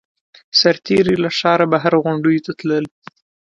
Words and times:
سرتېري 0.59 1.15
له 1.23 1.29
ښاره 1.39 1.65
بهر 1.73 1.93
غونډیو 2.03 2.43
ته 2.45 2.51
تلل 2.59 2.85